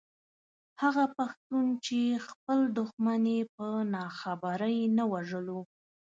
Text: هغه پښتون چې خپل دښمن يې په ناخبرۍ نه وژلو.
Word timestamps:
هغه 0.81 1.05
پښتون 1.17 1.65
چې 1.85 1.99
خپل 2.27 2.59
دښمن 2.77 3.23
يې 3.33 3.41
په 3.55 3.67
ناخبرۍ 3.93 4.77
نه 4.97 5.03
وژلو. 5.11 5.59